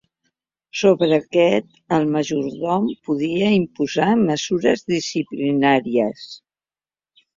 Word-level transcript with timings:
Sobre 0.77 1.17
aquests 1.17 1.75
el 1.97 2.07
majordom 2.15 2.87
podia 3.09 3.51
imposar 3.59 4.07
mesures 4.23 4.85
disciplinàries. 4.95 6.25